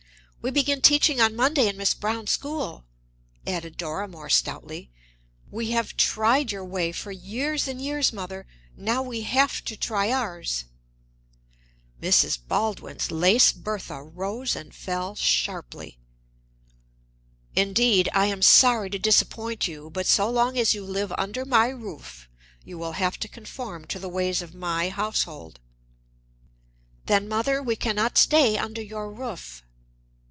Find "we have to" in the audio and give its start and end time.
9.03-9.77